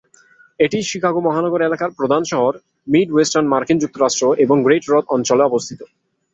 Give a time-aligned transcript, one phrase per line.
[0.59, 2.53] এটি শিকাগো মহানগর এলাকার প্রধান শহর,
[2.87, 5.79] মিড ওয়েস্টার্ন মার্কিন যুক্তরাষ্ট্র এবং গ্রেট হ্রদ অঞ্চলে অবস্থিত।